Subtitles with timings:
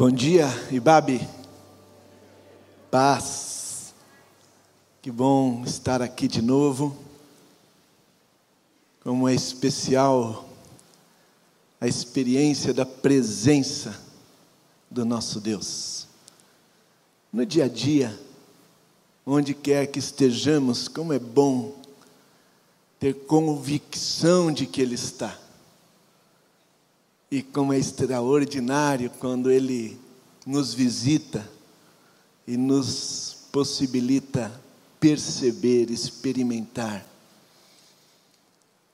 [0.00, 1.28] Bom dia, Ibabe.
[2.90, 3.92] Paz.
[5.02, 6.96] Que bom estar aqui de novo.
[9.04, 10.48] Como é especial
[11.78, 13.94] a experiência da presença
[14.90, 16.08] do nosso Deus.
[17.30, 18.18] No dia a dia,
[19.26, 21.74] onde quer que estejamos, como é bom
[22.98, 25.38] ter convicção de que Ele está.
[27.30, 29.98] E como é extraordinário quando Ele
[30.44, 31.48] nos visita
[32.46, 34.50] e nos possibilita
[34.98, 37.06] perceber, experimentar.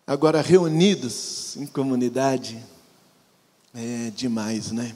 [0.06, 2.62] Agora, reunidos em comunidade,
[3.74, 4.94] é demais, né?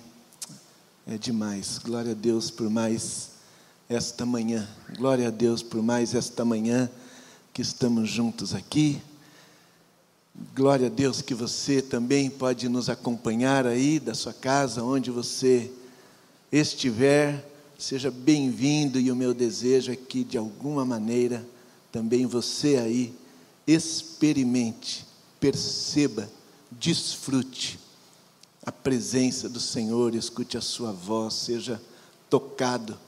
[1.06, 1.78] É demais.
[1.78, 3.30] Glória a Deus por mais
[3.88, 4.68] esta manhã.
[4.96, 6.88] Glória a Deus por mais esta manhã
[7.52, 9.02] que estamos juntos aqui.
[10.54, 15.70] Glória a Deus que você também pode nos acompanhar aí da sua casa, onde você
[16.50, 17.46] estiver.
[17.78, 21.46] Seja bem-vindo e o meu desejo é que de alguma maneira
[21.92, 23.14] também você aí
[23.66, 25.04] experimente,
[25.38, 26.26] perceba,
[26.70, 27.78] desfrute
[28.64, 31.80] a presença do Senhor, escute a sua voz, seja
[32.30, 32.98] tocado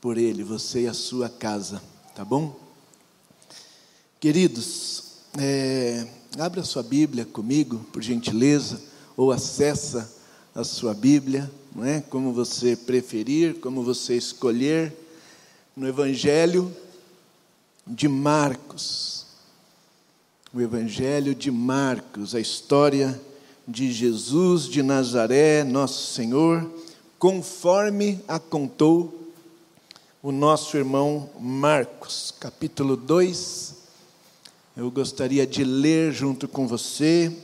[0.00, 1.82] por Ele, você e a sua casa,
[2.14, 2.58] tá bom?
[4.18, 5.04] Queridos,
[5.38, 8.80] é, abra sua Bíblia comigo, por gentileza,
[9.16, 10.10] ou acessa
[10.54, 12.00] a sua Bíblia, não é?
[12.00, 14.92] Como você preferir, como você escolher,
[15.76, 16.74] no Evangelho
[17.86, 19.26] de Marcos.
[20.52, 23.20] O Evangelho de Marcos, a história
[23.66, 26.68] de Jesus de Nazaré, nosso Senhor,
[27.18, 29.32] conforme a contou
[30.22, 33.79] o nosso irmão Marcos, capítulo 2.
[34.76, 37.36] Eu gostaria de ler junto com você,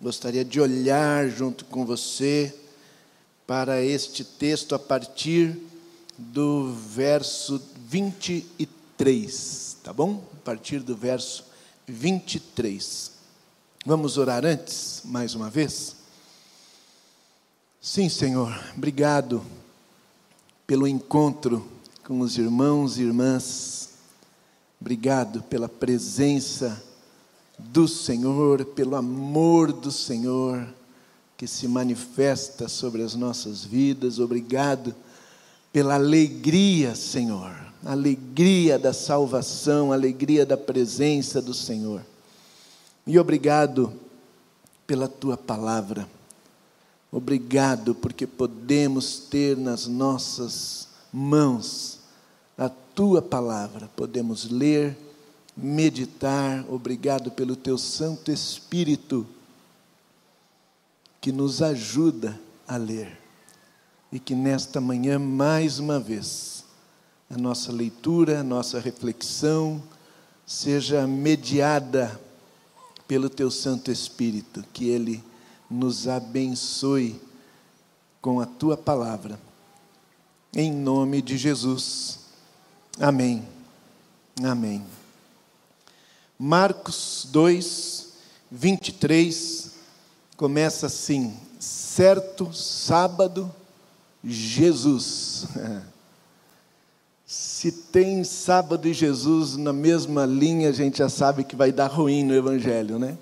[0.00, 2.54] gostaria de olhar junto com você
[3.44, 5.58] para este texto a partir
[6.16, 10.22] do verso 23, tá bom?
[10.34, 11.44] A partir do verso
[11.88, 13.12] 23.
[13.84, 15.96] Vamos orar antes, mais uma vez?
[17.80, 19.44] Sim, Senhor, obrigado
[20.68, 21.66] pelo encontro
[22.04, 23.88] com os irmãos e irmãs,
[24.80, 26.82] obrigado pela presença
[27.58, 30.66] do Senhor, pelo amor do Senhor
[31.36, 34.92] que se manifesta sobre as nossas vidas, obrigado
[35.72, 42.04] pela alegria, Senhor, alegria da salvação, alegria da presença do Senhor.
[43.06, 43.92] E obrigado
[44.84, 46.08] pela tua palavra.
[47.12, 51.97] Obrigado porque podemos ter nas nossas mãos
[52.98, 54.98] tua palavra, podemos ler,
[55.56, 56.64] meditar.
[56.68, 59.24] Obrigado pelo teu Santo Espírito
[61.20, 62.36] que nos ajuda
[62.66, 63.16] a ler.
[64.10, 66.64] E que nesta manhã, mais uma vez,
[67.30, 69.80] a nossa leitura, a nossa reflexão
[70.44, 72.20] seja mediada
[73.06, 75.22] pelo teu Santo Espírito, que ele
[75.70, 77.20] nos abençoe
[78.20, 79.38] com a tua palavra.
[80.52, 82.26] Em nome de Jesus.
[83.00, 83.46] Amém.
[84.42, 84.84] Amém.
[86.36, 88.08] Marcos 2,
[88.50, 89.72] 23,
[90.36, 93.54] começa assim: certo sábado,
[94.24, 95.46] Jesus.
[97.24, 101.88] Se tem sábado e Jesus na mesma linha, a gente já sabe que vai dar
[101.88, 103.18] ruim no Evangelho, né?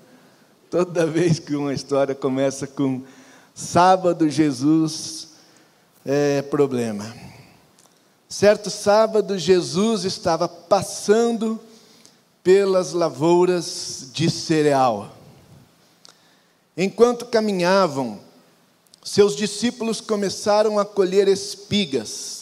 [0.71, 3.03] Toda vez que uma história começa com
[3.53, 5.29] sábado, Jesus,
[6.05, 7.26] é problema.
[8.29, 11.59] Certo sábado, Jesus estava passando
[12.43, 15.11] pelas lavouras de cereal.
[16.75, 18.19] Enquanto caminhavam,
[19.03, 22.37] seus discípulos começaram a colher espigas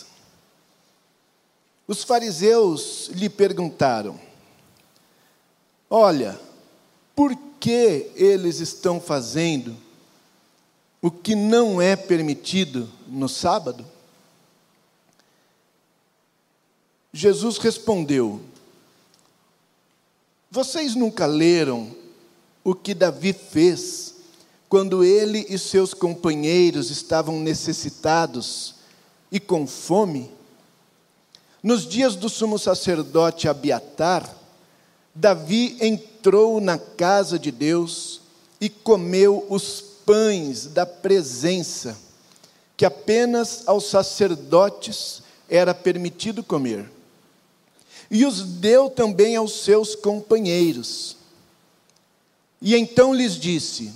[1.87, 4.19] os fariseus lhe perguntaram:
[5.89, 6.39] Olha,
[7.15, 9.75] por que eles estão fazendo
[11.01, 13.85] o que não é permitido no sábado?
[17.17, 18.41] Jesus respondeu:
[20.51, 21.95] Vocês nunca leram
[22.61, 24.15] o que Davi fez
[24.67, 28.75] quando ele e seus companheiros estavam necessitados
[29.31, 30.29] e com fome?
[31.63, 34.29] Nos dias do sumo sacerdote Abiatar,
[35.15, 38.19] Davi entrou na casa de Deus
[38.59, 41.97] e comeu os pães da presença,
[42.75, 46.93] que apenas aos sacerdotes era permitido comer.
[48.15, 51.17] E os deu também aos seus companheiros.
[52.61, 53.91] E então lhes disse: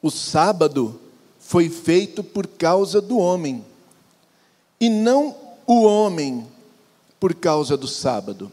[0.00, 1.00] O sábado
[1.40, 3.64] foi feito por causa do homem,
[4.78, 5.36] e não
[5.66, 6.46] o homem
[7.18, 8.52] por causa do sábado.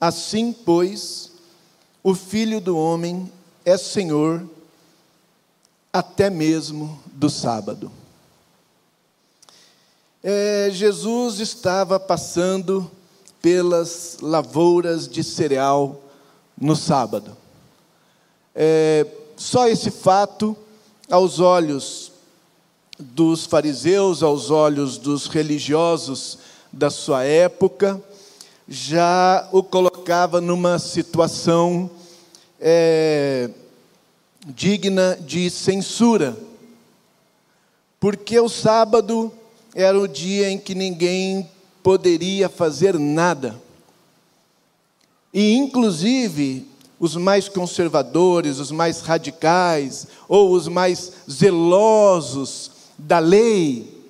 [0.00, 1.32] Assim, pois,
[2.00, 3.28] o Filho do homem
[3.64, 4.48] é Senhor
[5.92, 7.90] até mesmo do sábado.
[10.22, 12.88] É, Jesus estava passando
[13.42, 16.00] pelas lavouras de cereal
[16.58, 17.36] no sábado.
[18.54, 19.04] É,
[19.36, 20.56] só esse fato,
[21.10, 22.12] aos olhos
[22.98, 26.38] dos fariseus, aos olhos dos religiosos
[26.72, 28.00] da sua época,
[28.68, 31.90] já o colocava numa situação
[32.60, 33.50] é,
[34.46, 36.36] digna de censura,
[37.98, 39.32] porque o sábado
[39.74, 41.48] era o dia em que ninguém
[41.82, 43.60] poderia fazer nada.
[45.32, 46.66] E, inclusive,
[47.00, 54.02] os mais conservadores, os mais radicais, ou os mais zelosos da lei,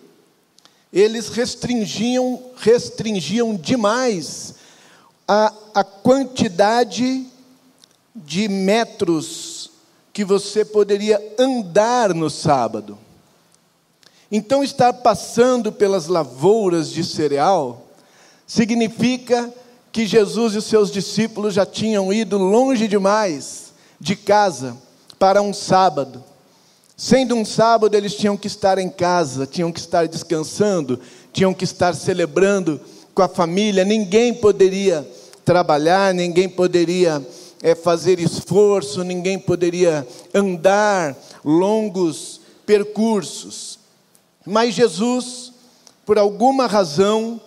[0.93, 4.55] eles restringiam, restringiam demais
[5.27, 7.27] a, a quantidade
[8.15, 9.71] de metros
[10.13, 12.99] que você poderia andar no sábado.
[14.35, 17.87] Então, estar passando pelas lavouras de cereal
[18.47, 19.53] significa
[19.93, 24.75] que Jesus e os seus discípulos já tinham ido longe demais de casa
[25.19, 26.25] para um sábado.
[26.97, 30.99] Sendo um sábado, eles tinham que estar em casa, tinham que estar descansando,
[31.31, 32.81] tinham que estar celebrando
[33.15, 33.85] com a família.
[33.85, 35.07] Ninguém poderia
[35.45, 37.23] trabalhar, ninguém poderia
[37.63, 41.15] é, fazer esforço, ninguém poderia andar
[41.45, 43.82] longos percursos.
[44.45, 45.53] Mas Jesus,
[46.05, 47.41] por alguma razão,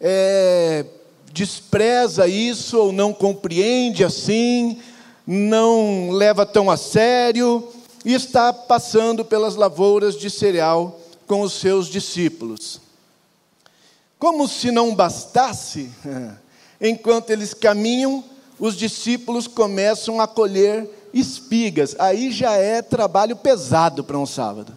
[0.00, 0.84] é,
[1.32, 4.80] despreza isso ou não compreende assim,
[5.26, 7.66] não leva tão a sério
[8.04, 12.80] e está passando pelas lavouras de cereal com os seus discípulos.
[14.18, 15.90] Como se não bastasse,
[16.80, 18.24] enquanto eles caminham,
[18.58, 21.94] os discípulos começam a colher espigas.
[21.98, 24.72] Aí já é trabalho pesado para um sábado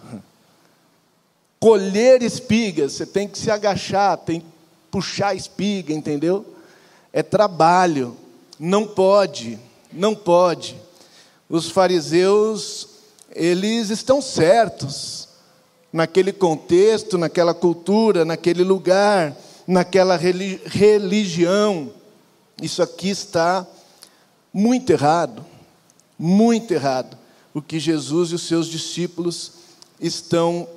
[1.59, 4.47] colher espigas, você tem que se agachar, tem que
[4.91, 6.45] puxar a espiga, entendeu?
[7.11, 8.15] É trabalho,
[8.59, 9.59] não pode,
[9.91, 10.75] não pode.
[11.49, 12.87] Os fariseus,
[13.33, 15.27] eles estão certos
[15.91, 21.91] naquele contexto, naquela cultura, naquele lugar, naquela religião.
[22.61, 23.65] Isso aqui está
[24.53, 25.45] muito errado,
[26.17, 27.17] muito errado.
[27.53, 29.53] O que Jesus e os seus discípulos
[29.99, 30.67] estão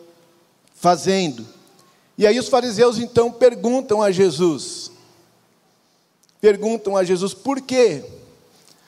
[0.80, 1.46] fazendo.
[2.16, 4.90] E aí os fariseus então perguntam a Jesus,
[6.40, 8.02] perguntam a Jesus, por quê?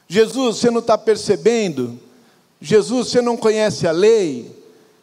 [0.09, 1.99] Jesus, você não está percebendo?
[2.61, 4.51] Jesus, você não conhece a lei?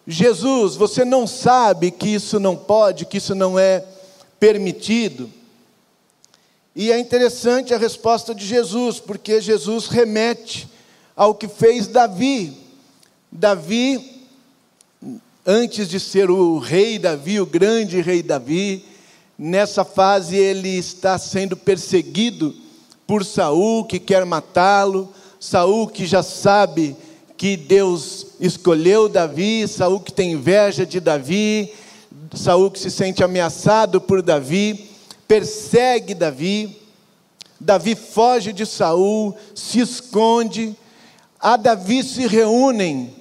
[0.05, 3.83] Jesus, você não sabe que isso não pode, que isso não é
[4.39, 5.31] permitido?
[6.75, 10.67] E é interessante a resposta de Jesus, porque Jesus remete
[11.15, 12.57] ao que fez Davi.
[13.31, 14.18] Davi
[15.49, 18.85] antes de ser o rei Davi, o grande rei Davi,
[19.35, 22.55] nessa fase ele está sendo perseguido
[23.07, 26.95] por Saul que quer matá-lo, Saul que já sabe
[27.35, 31.73] que Deus escolheu Davi, Saul que tem inveja de Davi,
[32.35, 34.87] Saul que se sente ameaçado por Davi,
[35.27, 36.77] persegue Davi.
[37.59, 40.75] Davi foge de Saul, se esconde.
[41.39, 43.15] A Davi se reúnem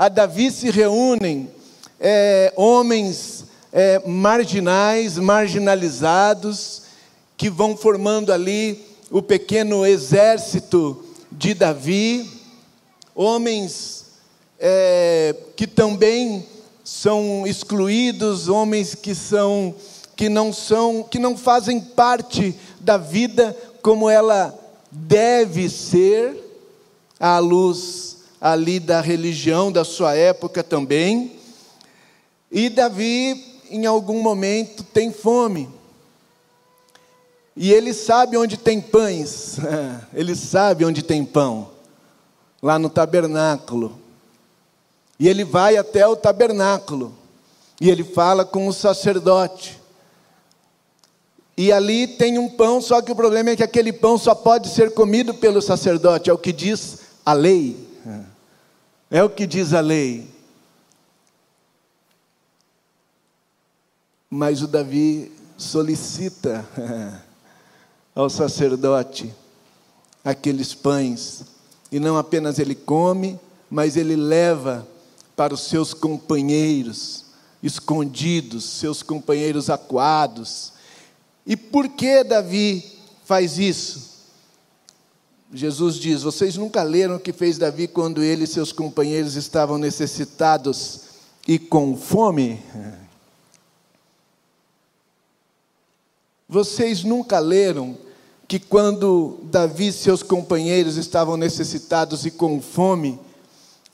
[0.00, 1.50] a Davi se reúnem
[2.00, 6.82] é, homens é, marginais, marginalizados,
[7.36, 12.28] que vão formando ali o pequeno exército de Davi,
[13.14, 14.06] homens
[14.58, 16.46] é, que também
[16.82, 19.74] são excluídos, homens que são
[20.16, 24.54] que não são, que não fazem parte da vida como ela
[24.90, 26.36] deve ser
[27.18, 31.39] à luz ali da religião da sua época também.
[32.50, 35.68] E Davi, em algum momento, tem fome.
[37.56, 39.58] E ele sabe onde tem pães,
[40.14, 41.70] ele sabe onde tem pão,
[42.62, 43.98] lá no tabernáculo.
[45.18, 47.14] E ele vai até o tabernáculo,
[47.80, 49.78] e ele fala com o sacerdote.
[51.56, 54.68] E ali tem um pão, só que o problema é que aquele pão só pode
[54.70, 57.76] ser comido pelo sacerdote, é o que diz a lei.
[59.10, 60.26] É o que diz a lei.
[64.30, 66.64] Mas o Davi solicita
[68.14, 69.34] ao sacerdote
[70.24, 71.44] aqueles pães,
[71.90, 74.86] e não apenas ele come, mas ele leva
[75.34, 77.24] para os seus companheiros
[77.62, 80.72] escondidos, seus companheiros acuados.
[81.44, 82.84] E por que Davi
[83.24, 84.10] faz isso?
[85.52, 89.76] Jesus diz: Vocês nunca leram o que fez Davi quando ele e seus companheiros estavam
[89.76, 91.00] necessitados
[91.48, 92.62] e com fome?
[96.50, 97.96] Vocês nunca leram
[98.48, 103.20] que quando Davi e seus companheiros estavam necessitados e com fome,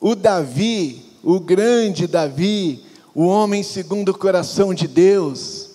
[0.01, 2.83] o Davi, o grande Davi,
[3.15, 5.73] o homem segundo o coração de Deus,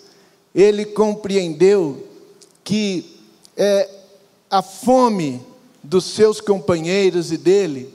[0.55, 2.03] ele compreendeu
[2.63, 3.15] que
[3.55, 3.87] é,
[4.49, 5.39] a fome
[5.83, 7.93] dos seus companheiros e dele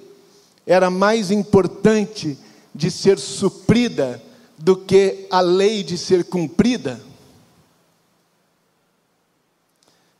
[0.65, 2.39] era mais importante
[2.73, 4.23] de ser suprida
[4.57, 7.01] do que a lei de ser cumprida.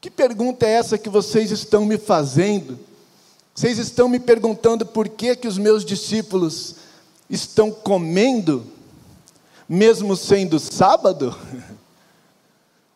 [0.01, 2.79] Que pergunta é essa que vocês estão me fazendo?
[3.55, 6.77] Vocês estão me perguntando por que, que os meus discípulos
[7.29, 8.67] estão comendo,
[9.69, 11.37] mesmo sendo sábado?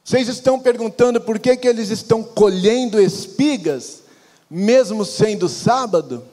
[0.02, 4.02] Vocês estão perguntando por que, que eles estão colhendo espigas,
[4.50, 6.24] mesmo sendo sábado?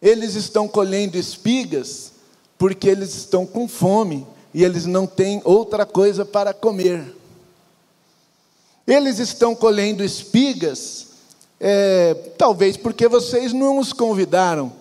[0.00, 2.12] Eles estão colhendo espigas
[2.56, 7.14] porque eles estão com fome e eles não têm outra coisa para comer.
[8.86, 11.08] Eles estão colhendo espigas,
[11.60, 14.72] é, talvez porque vocês não os convidaram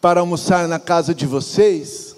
[0.00, 2.14] para almoçar na casa de vocês.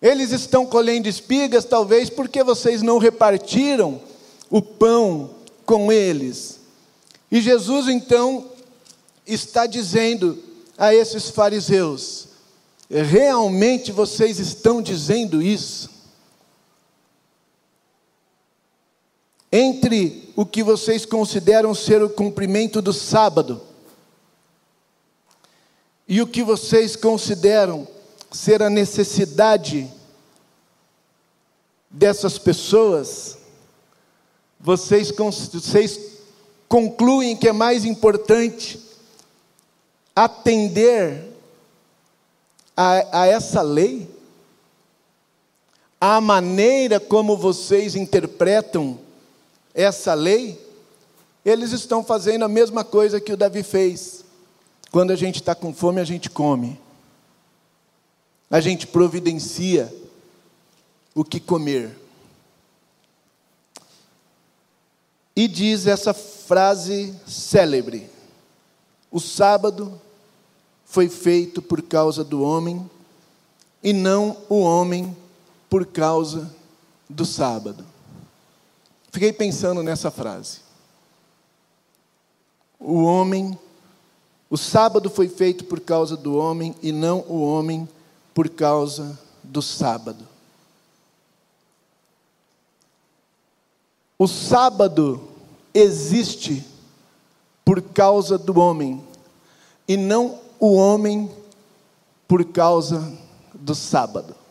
[0.00, 4.00] Eles estão colhendo espigas, talvez porque vocês não repartiram
[4.50, 5.30] o pão
[5.64, 6.60] com eles.
[7.30, 8.46] E Jesus então
[9.26, 10.38] está dizendo
[10.76, 12.28] a esses fariseus:
[12.90, 15.91] realmente vocês estão dizendo isso?
[19.52, 23.60] Entre o que vocês consideram ser o cumprimento do sábado
[26.08, 27.86] e o que vocês consideram
[28.30, 29.90] ser a necessidade
[31.90, 33.36] dessas pessoas,
[34.58, 36.00] vocês, vocês
[36.66, 38.80] concluem que é mais importante
[40.16, 41.30] atender
[42.74, 44.08] a, a essa lei,
[46.00, 48.98] a maneira como vocês interpretam
[49.74, 50.60] essa lei,
[51.44, 54.24] eles estão fazendo a mesma coisa que o Davi fez.
[54.90, 56.78] Quando a gente está com fome, a gente come.
[58.50, 59.92] A gente providencia
[61.14, 61.98] o que comer.
[65.34, 68.08] E diz essa frase célebre:
[69.10, 69.98] O sábado
[70.84, 72.88] foi feito por causa do homem,
[73.82, 75.16] e não o homem
[75.70, 76.54] por causa
[77.08, 77.91] do sábado.
[79.12, 80.60] Fiquei pensando nessa frase.
[82.80, 83.56] O homem,
[84.48, 87.86] o sábado foi feito por causa do homem e não o homem
[88.32, 90.26] por causa do sábado.
[94.18, 95.28] O sábado
[95.74, 96.64] existe
[97.64, 99.04] por causa do homem
[99.86, 101.30] e não o homem
[102.26, 103.12] por causa
[103.52, 104.41] do sábado.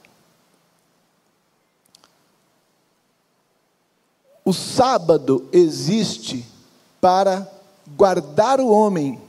[4.44, 6.46] O sábado existe
[7.00, 7.48] para
[7.96, 9.20] guardar o homem,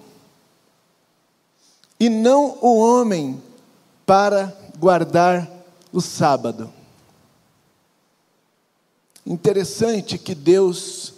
[1.99, 3.41] e não o homem
[4.07, 5.49] para guardar
[5.93, 6.73] o sábado.
[9.25, 11.15] Interessante que Deus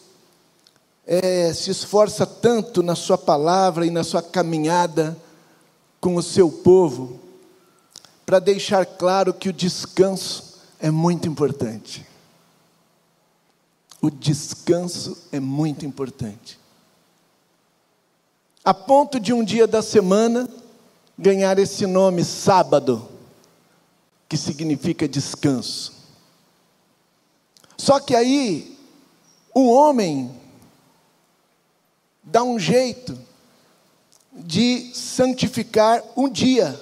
[1.07, 5.17] é, se esforça tanto na Sua palavra e na Sua caminhada
[6.01, 7.19] com o seu povo,
[8.27, 12.07] para deixar claro que o descanso é muito importante.
[14.05, 16.61] O descanso é muito importante.
[18.63, 20.47] A ponto de um dia da semana
[21.19, 23.09] ganhar esse nome sábado,
[24.29, 25.95] que significa descanso.
[27.79, 28.79] Só que aí
[29.55, 30.39] o homem
[32.23, 33.19] dá um jeito
[34.35, 36.79] de santificar um dia,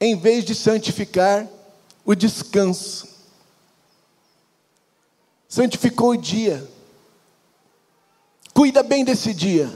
[0.00, 1.46] em vez de santificar
[2.02, 3.13] o descanso
[5.54, 6.68] santificou o dia.
[8.52, 9.72] Cuida bem desse dia.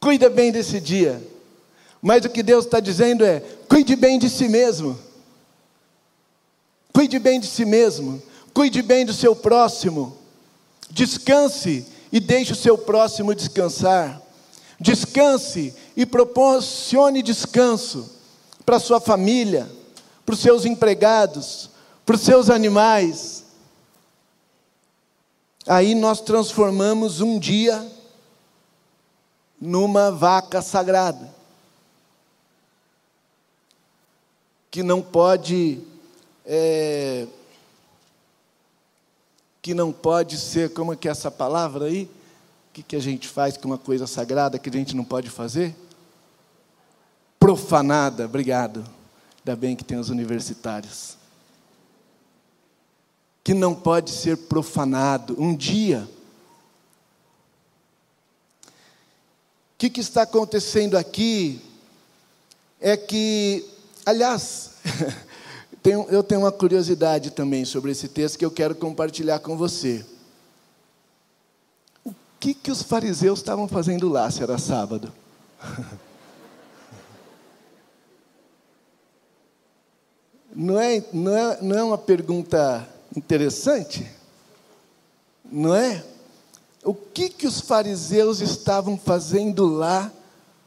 [0.00, 1.22] Cuida bem desse dia.
[2.00, 3.38] Mas o que Deus está dizendo é:
[3.68, 4.98] cuide bem de si mesmo.
[6.92, 8.20] Cuide bem de si mesmo.
[8.52, 10.18] Cuide bem do seu próximo.
[10.90, 14.20] Descanse e deixe o seu próximo descansar.
[14.80, 18.10] Descanse e proporcione descanso
[18.66, 19.70] para sua família,
[20.26, 21.70] para os seus empregados,
[22.04, 23.41] para os seus animais,
[25.66, 27.88] Aí nós transformamos um dia
[29.60, 31.32] numa vaca sagrada,
[34.70, 35.80] que não pode
[36.44, 37.28] é,
[39.62, 42.04] que não pode ser, como é que é essa palavra aí?
[42.04, 45.30] O que, que a gente faz com uma coisa sagrada que a gente não pode
[45.30, 45.76] fazer?
[47.38, 48.84] Profanada, obrigado.
[49.38, 51.16] Ainda bem que tem os universitários.
[53.42, 55.36] Que não pode ser profanado.
[55.38, 56.08] Um dia.
[58.66, 61.60] O que, que está acontecendo aqui
[62.80, 63.64] é que,
[64.06, 64.72] aliás,
[66.10, 70.04] eu tenho uma curiosidade também sobre esse texto que eu quero compartilhar com você.
[72.04, 75.12] O que, que os fariseus estavam fazendo lá, se era sábado?
[80.54, 84.10] Não é, não, é, não é uma pergunta interessante?
[85.50, 86.04] Não é?
[86.84, 90.10] O que, que os fariseus estavam fazendo lá,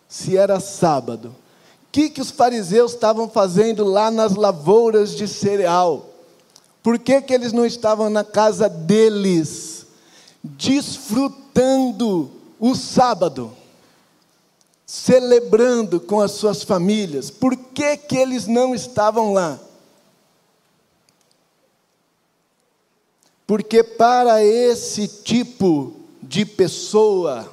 [0.08, 1.36] se era sábado?
[1.96, 6.10] que, que os fariseus estavam fazendo lá nas lavouras de cereal?
[6.84, 9.86] Por que, que eles não estavam na casa deles,
[10.44, 13.50] desfrutando o sábado,
[14.86, 17.32] celebrando com as suas famílias?
[17.32, 19.58] Por que, que eles não estavam lá?
[23.46, 27.52] Porque para esse tipo de pessoa,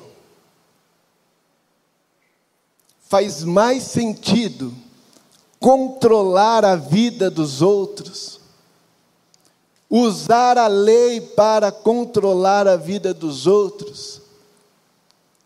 [3.12, 4.74] faz mais sentido
[5.60, 8.40] controlar a vida dos outros,
[9.90, 14.22] usar a lei para controlar a vida dos outros,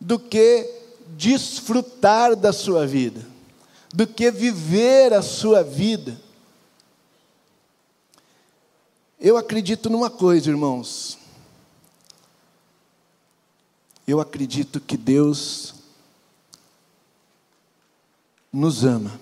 [0.01, 0.71] do que
[1.17, 3.21] desfrutar da sua vida,
[3.93, 6.17] do que viver a sua vida.
[9.19, 11.19] Eu acredito numa coisa, irmãos.
[14.07, 15.75] Eu acredito que Deus
[18.53, 19.19] nos ama.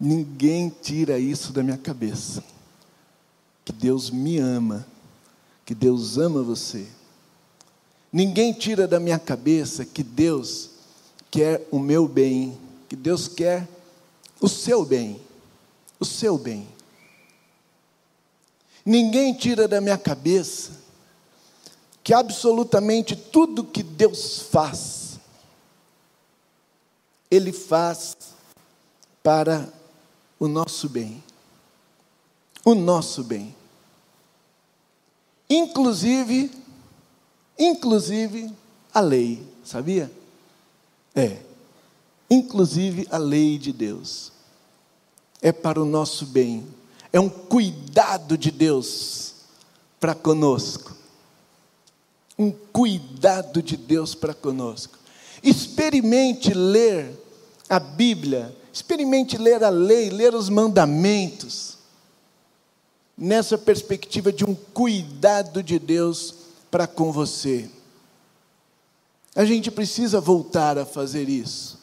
[0.00, 2.42] Ninguém tira isso da minha cabeça.
[3.64, 4.86] Que Deus me ama,
[5.66, 6.88] que Deus ama você.
[8.10, 10.70] Ninguém tira da minha cabeça que Deus
[11.30, 13.68] quer o meu bem, que Deus quer
[14.40, 15.20] o seu bem,
[16.00, 16.77] o seu bem.
[18.88, 20.72] Ninguém tira da minha cabeça
[22.02, 24.98] que absolutamente tudo que Deus faz
[27.30, 28.16] ele faz
[29.22, 29.68] para
[30.38, 31.22] o nosso bem.
[32.64, 33.54] O nosso bem.
[35.48, 36.50] Inclusive,
[37.58, 38.50] inclusive
[38.92, 40.10] a lei, sabia?
[41.14, 41.42] É.
[42.30, 44.32] Inclusive a lei de Deus.
[45.40, 46.66] É para o nosso bem.
[47.12, 49.34] É um cuidado de Deus
[49.98, 50.96] para conosco.
[52.38, 54.98] Um cuidado de Deus para conosco.
[55.42, 57.12] Experimente ler
[57.68, 61.78] a Bíblia, experimente ler a lei, ler os mandamentos,
[63.16, 66.34] nessa perspectiva de um cuidado de Deus
[66.70, 67.68] para com você.
[69.34, 71.78] A gente precisa voltar a fazer isso.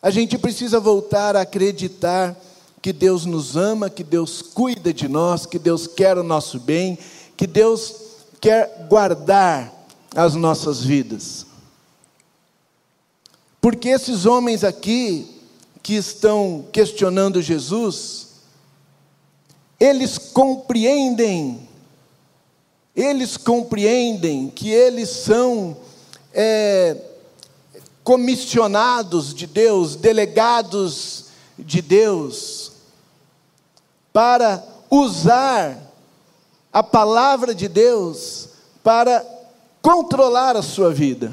[0.00, 2.36] A gente precisa voltar a acreditar
[2.82, 6.98] que Deus nos ama, que Deus cuida de nós, que Deus quer o nosso bem,
[7.36, 7.94] que Deus
[8.40, 9.72] quer guardar
[10.16, 11.46] as nossas vidas.
[13.60, 15.40] Porque esses homens aqui,
[15.80, 18.28] que estão questionando Jesus,
[19.78, 21.68] eles compreendem,
[22.96, 25.76] eles compreendem que eles são
[26.34, 26.96] é,
[28.02, 32.71] comissionados de Deus, delegados de Deus,
[34.12, 35.78] para usar
[36.72, 38.48] a palavra de Deus
[38.82, 39.24] para
[39.80, 41.32] controlar a sua vida.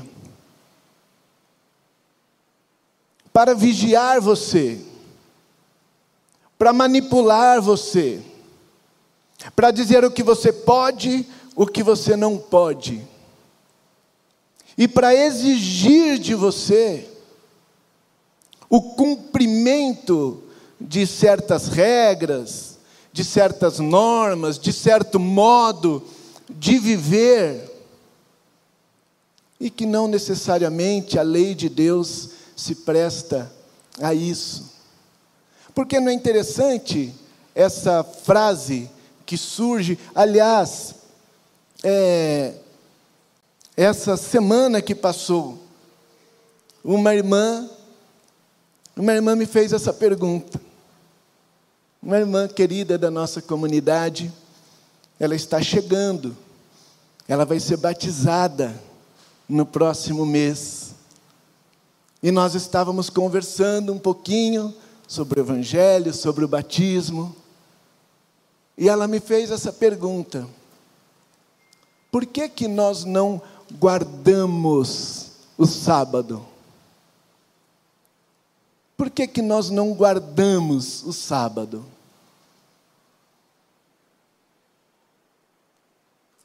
[3.40, 4.82] para vigiar você,
[6.58, 8.22] para manipular você,
[9.56, 13.02] para dizer o que você pode, o que você não pode,
[14.78, 17.08] e para exigir de você
[18.70, 20.44] o cumprimento
[20.78, 22.69] de certas regras,
[23.20, 26.02] de certas normas, de certo modo
[26.50, 27.70] de viver,
[29.60, 33.52] e que não necessariamente a lei de Deus se presta
[34.02, 34.72] a isso.
[35.76, 37.14] Porque não é interessante
[37.54, 38.90] essa frase
[39.26, 40.96] que surge, aliás,
[41.84, 42.54] é,
[43.76, 45.58] essa semana que passou,
[46.82, 47.70] uma irmã,
[48.96, 50.69] uma irmã me fez essa pergunta.
[52.02, 54.32] Uma irmã querida da nossa comunidade,
[55.20, 56.36] ela está chegando,
[57.28, 58.74] ela vai ser batizada
[59.50, 60.96] no próximo mês.
[62.24, 64.74] E nós estávamos conversando um pouquinho
[65.06, 67.36] sobre o Evangelho, sobre o batismo.
[68.78, 70.48] E ela me fez essa pergunta:
[72.10, 73.42] por que, que nós não
[73.78, 76.46] guardamos o sábado?
[79.00, 81.86] Por que, que nós não guardamos o sábado?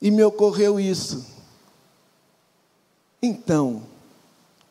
[0.01, 1.27] E me ocorreu isso.
[3.21, 3.83] Então,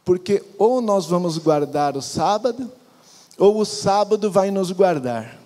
[0.06, 2.72] porque ou nós vamos guardar o sábado,
[3.38, 5.38] ou o sábado vai nos guardar.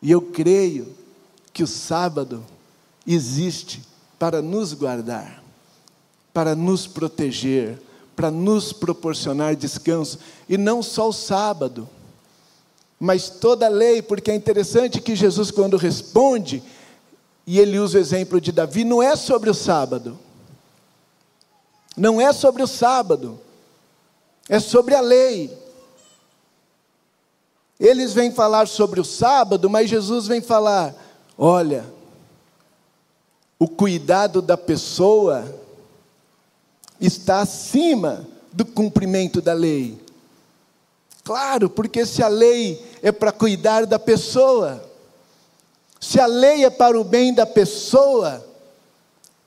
[0.00, 0.96] E eu creio
[1.52, 2.42] que o sábado
[3.06, 3.82] existe
[4.18, 5.44] para nos guardar,
[6.32, 7.89] para nos proteger,
[8.20, 11.88] para nos proporcionar descanso, e não só o sábado,
[12.98, 16.62] mas toda a lei, porque é interessante que Jesus, quando responde,
[17.46, 20.18] e ele usa o exemplo de Davi, não é sobre o sábado,
[21.96, 23.40] não é sobre o sábado,
[24.50, 25.56] é sobre a lei.
[27.78, 30.94] Eles vêm falar sobre o sábado, mas Jesus vem falar:
[31.38, 31.86] olha,
[33.58, 35.58] o cuidado da pessoa
[37.00, 39.98] está acima do cumprimento da lei.
[41.24, 44.84] Claro, porque se a lei é para cuidar da pessoa,
[46.00, 48.44] se a lei é para o bem da pessoa,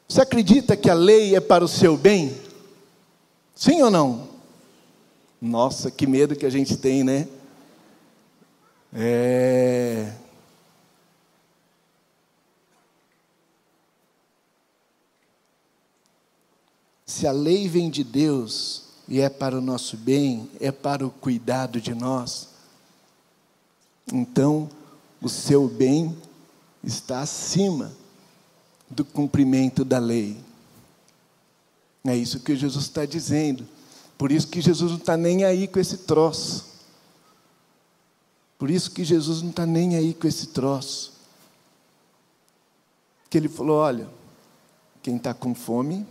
[0.08, 2.38] você acredita que a lei é para o seu bem?
[3.56, 4.28] Sim ou não?
[5.42, 7.28] Nossa, que medo que a gente tem, né?
[8.94, 10.14] É.
[17.14, 21.12] Se a lei vem de Deus e é para o nosso bem, é para o
[21.12, 22.50] cuidado de nós,
[24.12, 24.68] então
[25.22, 26.18] o seu bem
[26.84, 27.94] está acima
[28.90, 30.44] do cumprimento da lei.
[32.04, 33.64] É isso que Jesus está dizendo.
[34.18, 36.66] Por isso que Jesus não está nem aí com esse troço.
[38.58, 41.14] Por isso que Jesus não está nem aí com esse troço.
[43.30, 44.10] Que ele falou: olha,
[45.04, 46.08] quem está com fome,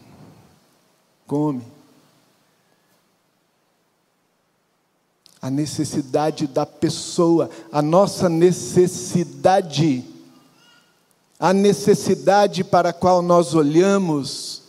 [1.27, 1.63] come.
[5.41, 10.05] A necessidade da pessoa, a nossa necessidade,
[11.39, 14.63] a necessidade para a qual nós olhamos,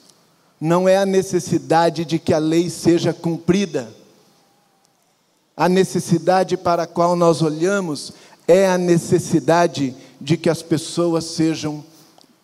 [0.60, 3.94] não é a necessidade de que a lei seja cumprida
[5.56, 8.12] a necessidade para a qual nós olhamos
[8.48, 11.84] é a necessidade de que as pessoas sejam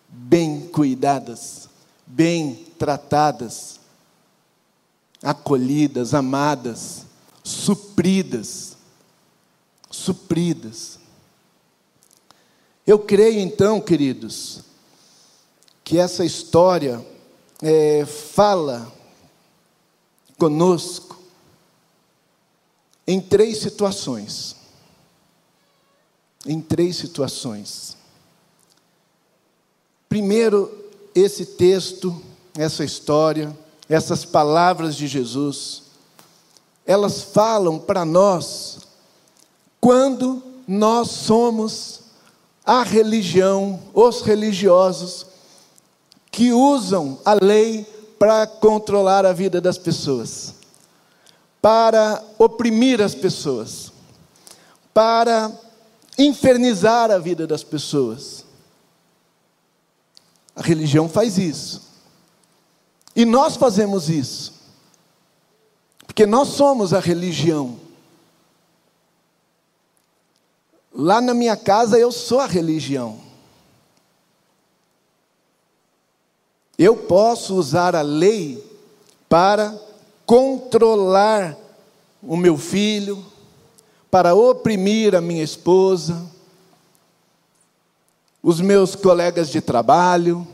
[0.08, 1.68] bem cuidadas,
[2.06, 3.79] bem tratadas,
[5.22, 7.04] acolhidas, amadas,
[7.42, 8.76] supridas.
[9.90, 10.98] Supridas.
[12.86, 14.60] Eu creio então, queridos,
[15.84, 17.04] que essa história
[17.62, 18.90] é, fala
[20.38, 21.20] conosco
[23.06, 24.56] em três situações.
[26.46, 27.96] Em três situações.
[30.08, 30.72] Primeiro,
[31.14, 32.20] esse texto,
[32.56, 33.56] essa história,
[33.90, 35.82] essas palavras de Jesus,
[36.86, 38.78] elas falam para nós
[39.78, 42.00] quando nós somos
[42.64, 45.26] a religião, os religiosos
[46.30, 47.84] que usam a lei
[48.18, 50.54] para controlar a vida das pessoas
[51.60, 53.92] para oprimir as pessoas,
[54.94, 55.52] para
[56.18, 58.44] infernizar a vida das pessoas.
[60.56, 61.89] A religião faz isso.
[63.14, 64.60] E nós fazemos isso.
[66.06, 67.78] Porque nós somos a religião.
[70.92, 73.20] Lá na minha casa eu sou a religião.
[76.76, 78.64] Eu posso usar a lei
[79.28, 79.78] para
[80.26, 81.56] controlar
[82.22, 83.24] o meu filho,
[84.10, 86.26] para oprimir a minha esposa,
[88.42, 90.46] os meus colegas de trabalho.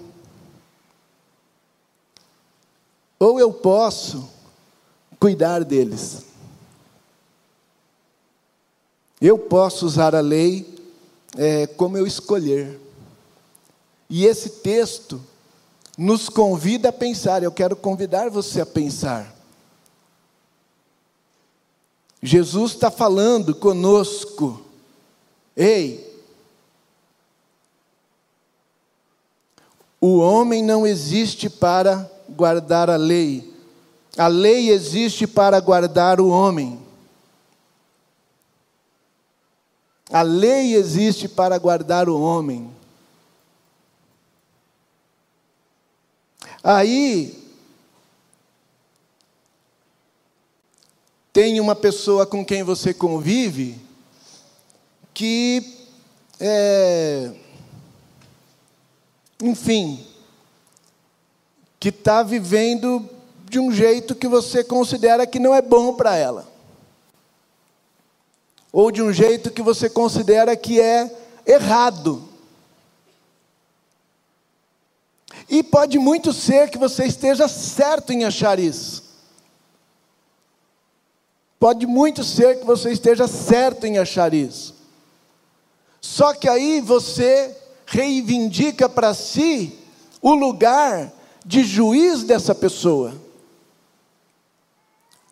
[3.19, 4.29] Ou eu posso
[5.19, 6.25] cuidar deles.
[9.21, 10.77] Eu posso usar a lei
[11.37, 12.79] é, como eu escolher.
[14.09, 15.21] E esse texto
[15.97, 19.35] nos convida a pensar, eu quero convidar você a pensar.
[22.23, 24.63] Jesus está falando conosco.
[25.57, 26.15] Ei,
[30.01, 33.53] o homem não existe para guardar a lei,
[34.17, 36.81] a lei existe para guardar o homem.
[40.11, 42.71] A lei existe para guardar o homem.
[46.63, 47.47] Aí,
[51.33, 53.79] tem uma pessoa com quem você convive
[55.13, 55.87] que,
[56.41, 57.33] é,
[59.43, 60.07] enfim,
[61.87, 63.09] que está vivendo
[63.49, 66.45] de um jeito que você considera que não é bom para ela,
[68.73, 71.09] ou de um jeito que você considera que é
[71.47, 72.29] errado.
[75.49, 79.05] E pode muito ser que você esteja certo em achar isso.
[81.61, 84.75] Pode muito ser que você esteja certo em achar isso.
[86.01, 89.79] Só que aí você reivindica para si
[90.21, 91.13] o lugar
[91.47, 93.15] de juiz dessa pessoa.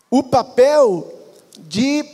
[0.08, 1.12] O papel
[1.58, 2.04] de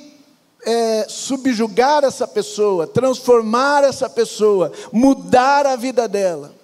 [0.64, 6.54] é, subjugar essa pessoa, transformar essa pessoa, mudar a vida dela.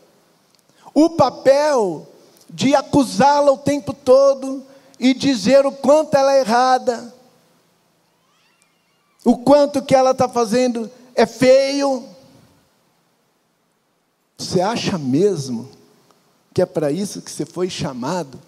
[0.94, 2.08] O papel
[2.48, 4.64] de acusá-la o tempo todo
[4.98, 7.14] e dizer o quanto ela é errada,
[9.22, 12.02] o quanto que ela está fazendo é feio.
[14.38, 15.75] Você acha mesmo
[16.56, 18.40] que é para isso que você foi chamado?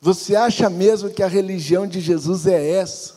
[0.00, 3.14] Você acha mesmo que a religião de Jesus é essa?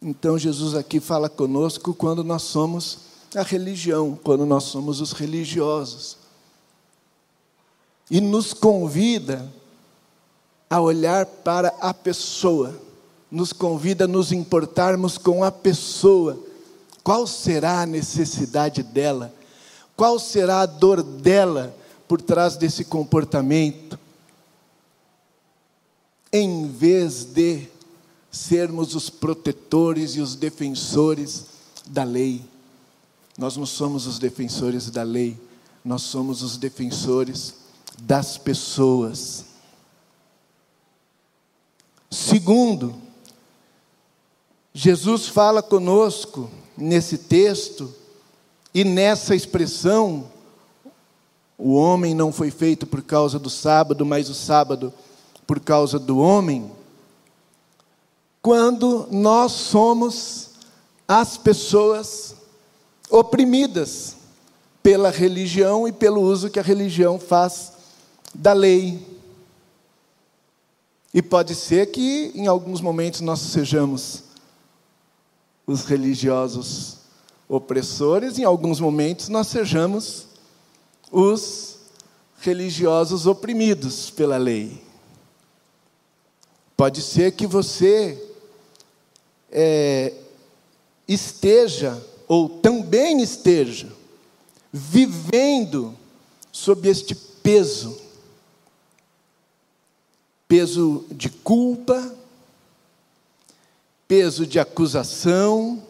[0.00, 2.98] Então Jesus aqui fala conosco quando nós somos
[3.34, 6.18] a religião, quando nós somos os religiosos.
[8.08, 9.52] E nos convida
[10.70, 12.80] a olhar para a pessoa,
[13.28, 16.51] nos convida a nos importarmos com a pessoa.
[17.02, 19.34] Qual será a necessidade dela?
[19.96, 21.74] Qual será a dor dela
[22.06, 23.98] por trás desse comportamento?
[26.32, 27.68] Em vez de
[28.30, 31.44] sermos os protetores e os defensores
[31.86, 32.42] da lei.
[33.36, 35.38] Nós não somos os defensores da lei,
[35.84, 37.54] nós somos os defensores
[38.00, 39.44] das pessoas.
[42.10, 42.94] Segundo,
[44.72, 47.92] Jesus fala conosco nesse texto
[48.74, 50.30] e nessa expressão:
[51.56, 54.92] o homem não foi feito por causa do sábado, mas o sábado
[55.46, 56.70] por causa do homem.
[58.40, 60.50] Quando nós somos
[61.06, 62.34] as pessoas
[63.10, 64.16] oprimidas
[64.82, 67.72] pela religião e pelo uso que a religião faz
[68.34, 69.06] da lei.
[71.14, 74.24] E pode ser que em alguns momentos nós sejamos
[75.66, 76.98] os religiosos
[77.48, 80.26] opressores, em alguns momentos nós sejamos
[81.10, 81.76] os
[82.40, 84.82] religiosos oprimidos pela lei.
[86.76, 88.20] Pode ser que você
[89.50, 90.12] é,
[91.06, 93.92] esteja, ou também esteja,
[94.72, 95.94] vivendo
[96.50, 98.02] sob este peso
[100.52, 102.14] peso de culpa,
[104.12, 105.82] peso de acusação,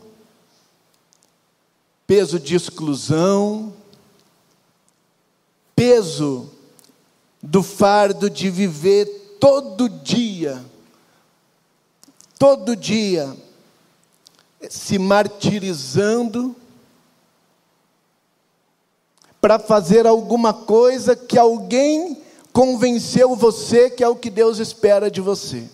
[2.07, 3.75] peso de exclusão,
[5.75, 6.49] peso
[7.43, 9.07] do fardo de viver
[9.41, 10.65] todo dia,
[12.39, 13.37] todo dia,
[14.71, 16.55] se martirizando,
[19.41, 25.21] para fazer alguma coisa que alguém convenceu você que é o que Deus espera de
[25.21, 25.69] você.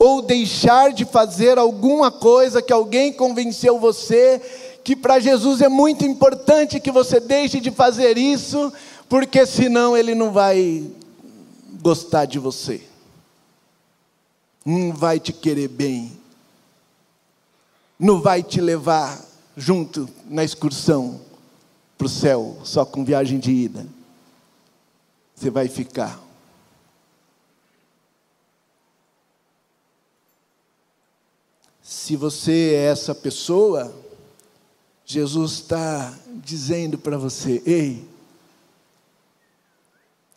[0.00, 4.40] Ou deixar de fazer alguma coisa que alguém convenceu você
[4.82, 8.72] que para Jesus é muito importante que você deixe de fazer isso,
[9.10, 10.90] porque senão ele não vai
[11.82, 12.80] gostar de você.
[14.64, 16.18] Não vai te querer bem.
[17.98, 19.22] Não vai te levar
[19.54, 21.20] junto na excursão
[21.98, 23.86] para o céu, só com viagem de ida
[25.40, 26.20] você vai ficar.
[31.90, 33.92] Se você é essa pessoa,
[35.04, 38.08] Jesus está dizendo para você: ei,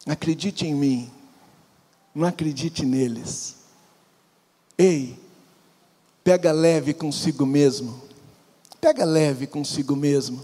[0.08, 1.12] acredite em mim,
[2.16, 3.58] não acredite neles.
[4.76, 5.16] Ei,
[6.24, 8.02] pega leve consigo mesmo,
[8.82, 10.44] pega leve consigo mesmo.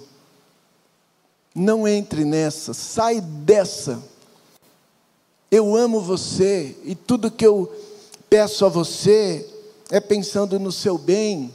[1.56, 4.00] Não entre nessa, sai dessa
[5.50, 7.76] eu amo você e tudo que eu
[8.30, 9.59] peço a você
[9.92, 11.54] é pensando no seu bem.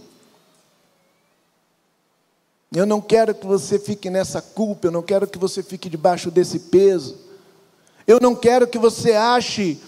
[2.75, 6.31] Eu não quero que você fique nessa culpa, eu não quero que você fique debaixo
[6.31, 7.17] desse peso.
[8.07, 9.81] Eu não quero que você ache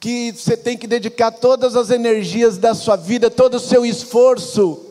[0.00, 4.86] que você tem que dedicar todas as energias da sua vida, todo o seu esforço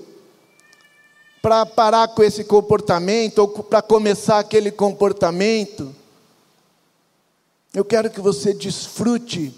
[1.42, 5.96] para parar com esse comportamento ou para começar aquele comportamento.
[7.74, 9.54] Eu quero que você desfrute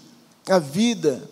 [0.48, 1.22] a vida,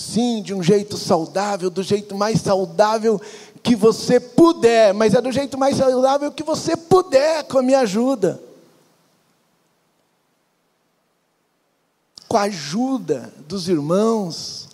[0.00, 3.20] sim, de um jeito saudável, do jeito mais saudável
[3.62, 7.80] que você puder, mas é do jeito mais saudável que você puder, com a minha
[7.80, 8.42] ajuda.
[12.26, 14.68] Com a ajuda dos irmãos,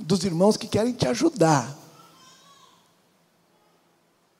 [0.00, 1.76] dos irmãos que querem te ajudar,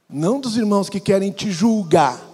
[0.08, 2.29] não dos irmãos que querem te julgar.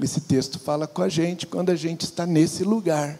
[0.00, 3.18] Esse texto fala com a gente quando a gente está nesse lugar.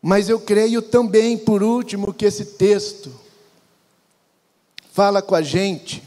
[0.00, 3.12] Mas eu creio também, por último, que esse texto
[4.92, 6.02] fala com a gente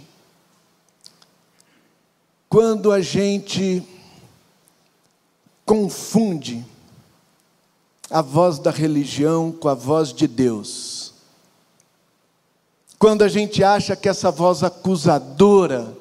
[2.50, 3.84] quando a gente
[5.66, 6.64] confunde
[8.10, 11.14] a voz da religião com a voz de Deus.
[13.00, 15.98] Quando a gente acha que essa voz acusadora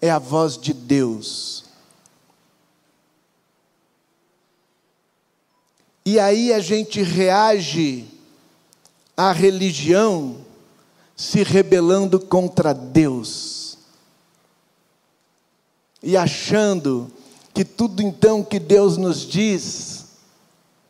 [0.00, 1.64] é a voz de Deus.
[6.04, 8.06] E aí a gente reage
[9.16, 10.38] à religião
[11.14, 13.78] se rebelando contra Deus.
[16.02, 17.10] E achando
[17.52, 20.06] que tudo então que Deus nos diz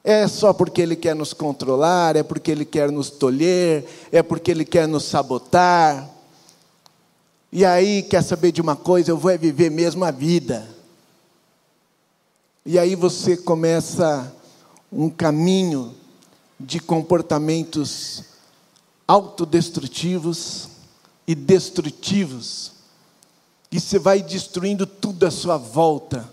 [0.05, 4.51] é só porque Ele quer nos controlar, é porque Ele quer nos tolher, é porque
[4.51, 6.09] Ele quer nos sabotar.
[7.53, 9.11] E aí, quer saber de uma coisa?
[9.11, 10.69] Eu vou é viver mesmo a vida.
[12.65, 14.33] E aí você começa
[14.93, 15.95] um caminho
[16.59, 18.25] de comportamentos
[19.09, 20.69] autodestrutivos
[21.27, 22.73] e destrutivos.
[23.73, 26.29] E você vai destruindo tudo à sua volta.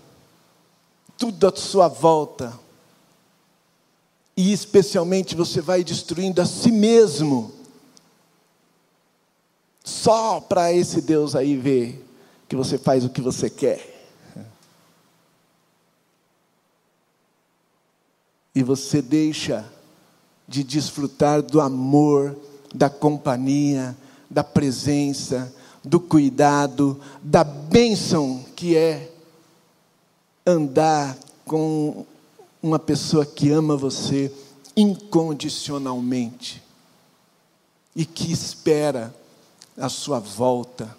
[1.16, 2.56] Tudo à sua volta.
[4.36, 7.57] E especialmente você vai destruindo a si mesmo.
[9.88, 12.04] Só para esse Deus aí ver
[12.46, 13.98] que você faz o que você quer.
[18.58, 19.64] e você deixa
[20.48, 22.36] de desfrutar do amor,
[22.74, 23.96] da companhia,
[24.28, 29.12] da presença, do cuidado, da bênção que é
[30.44, 32.04] andar com
[32.60, 34.32] uma pessoa que ama você
[34.76, 36.60] incondicionalmente
[37.94, 39.14] e que espera
[39.78, 40.96] a sua volta.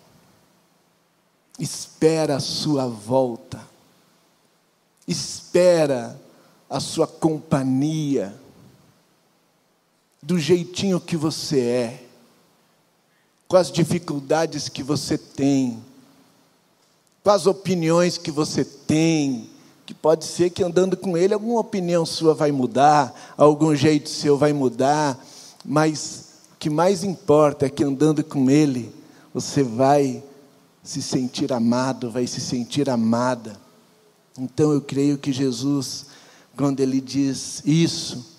[1.59, 3.61] Espera a sua volta.
[5.07, 6.19] Espera
[6.69, 8.33] a sua companhia,
[10.21, 12.03] do jeitinho que você é,
[13.47, 15.83] com as dificuldades que você tem,
[17.23, 19.49] com as opiniões que você tem,
[19.85, 24.37] que pode ser que andando com ele alguma opinião sua vai mudar, algum jeito seu
[24.37, 25.17] vai mudar,
[25.65, 26.28] mas
[26.59, 28.93] que mais importa é que andando com ele
[29.33, 30.23] você vai
[30.83, 33.59] se sentir amado, vai se sentir amada.
[34.37, 36.07] Então eu creio que Jesus
[36.59, 38.35] quando ele diz isso,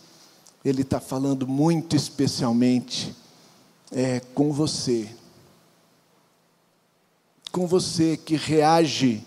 [0.63, 3.17] ele está falando muito especialmente
[3.91, 5.09] é, com você.
[7.51, 9.25] Com você que reage,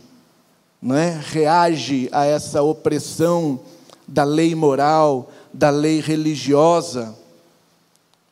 [0.79, 1.19] não é?
[1.19, 3.62] reage a essa opressão
[4.08, 7.17] da lei moral, da lei religiosa,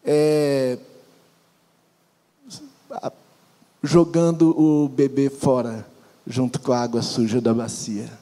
[0.03, 0.77] é,
[3.83, 5.87] jogando o bebê fora,
[6.25, 8.21] junto com a água suja da bacia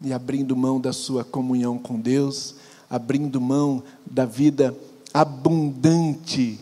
[0.00, 2.54] e abrindo mão da sua comunhão com Deus,
[2.88, 4.74] abrindo mão da vida
[5.12, 6.60] abundante,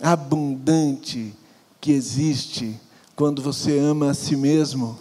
[0.00, 1.34] abundante
[1.80, 2.78] que existe
[3.16, 4.98] quando você ama a si mesmo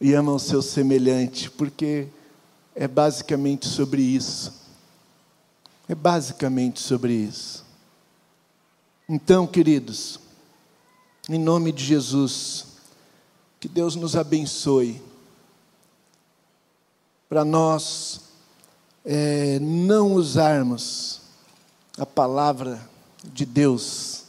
[0.00, 2.06] e ama o seu semelhante, porque
[2.74, 4.65] é basicamente sobre isso.
[5.88, 7.64] É basicamente sobre isso.
[9.08, 10.18] Então, queridos,
[11.28, 12.66] em nome de Jesus,
[13.60, 15.00] que Deus nos abençoe
[17.28, 18.20] para nós
[19.04, 21.20] é, não usarmos
[21.96, 22.80] a palavra
[23.24, 24.24] de Deus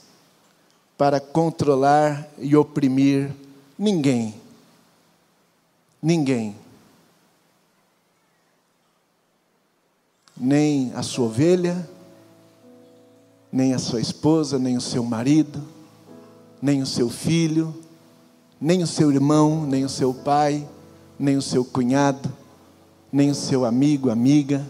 [0.97, 3.31] para controlar e oprimir
[3.77, 4.36] ninguém.
[6.01, 6.55] Ninguém.
[10.39, 11.88] Nem a sua ovelha,
[13.51, 15.61] nem a sua esposa, nem o seu marido,
[16.61, 17.75] nem o seu filho,
[18.59, 20.67] nem o seu irmão, nem o seu pai,
[21.17, 22.29] nem o seu cunhado
[23.11, 24.65] nem o seu amigo, amiga,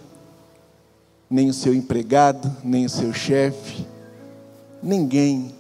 [1.29, 3.85] nem o seu empregado, nem o seu chefe,
[4.81, 5.53] ninguém.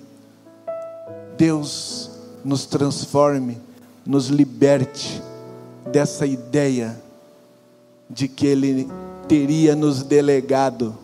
[1.37, 2.09] Deus
[2.43, 3.57] nos transforme,
[4.05, 5.21] nos liberte
[5.91, 6.99] dessa ideia
[8.09, 8.87] de que Ele
[9.27, 10.95] teria nos delegado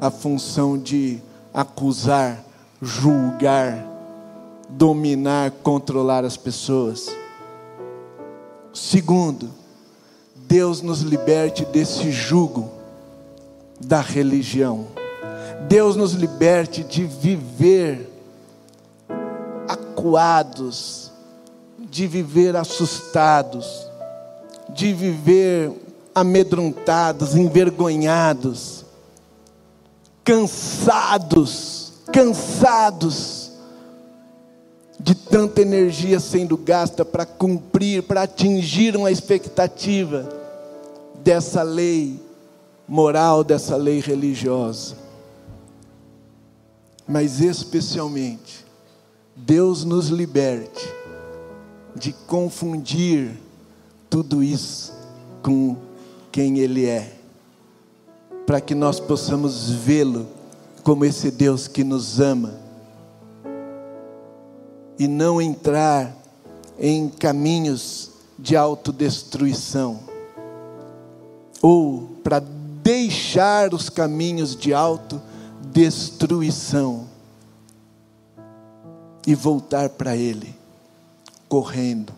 [0.00, 1.20] a função de
[1.52, 2.44] acusar
[2.80, 3.84] julgar,
[4.68, 7.08] dominar, controlar as pessoas.
[8.72, 9.50] Segundo,
[10.34, 12.70] Deus nos liberte desse jugo
[13.80, 14.86] da religião.
[15.68, 18.08] Deus nos liberte de viver
[19.66, 21.10] acuados,
[21.78, 23.87] de viver assustados,
[24.68, 25.72] de viver
[26.14, 28.84] amedrontados, envergonhados,
[30.24, 33.52] cansados, cansados
[34.98, 40.28] de tanta energia sendo gasta para cumprir, para atingir uma expectativa
[41.22, 42.20] dessa lei
[42.86, 44.96] moral, dessa lei religiosa.
[47.06, 48.66] Mas especialmente,
[49.36, 50.86] Deus nos liberte
[51.94, 53.47] de confundir
[54.08, 54.94] tudo isso
[55.42, 55.76] com
[56.32, 57.12] quem Ele é,
[58.46, 60.26] para que nós possamos vê-lo
[60.82, 62.54] como esse Deus que nos ama
[64.98, 66.16] e não entrar
[66.78, 70.00] em caminhos de autodestruição
[71.60, 72.40] ou para
[72.82, 77.06] deixar os caminhos de autodestruição
[79.26, 80.54] e voltar para Ele,
[81.48, 82.14] correndo,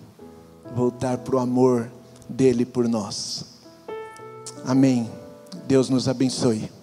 [0.74, 1.90] voltar para o amor
[2.28, 3.44] dele por nós.
[4.64, 5.10] Amém.
[5.66, 6.79] Deus nos abençoe.